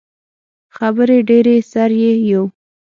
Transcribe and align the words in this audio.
خبرې 0.75 1.17
ډیرې، 1.29 1.57
سر 1.71 1.91
یی 2.01 2.13
یو 2.29 2.43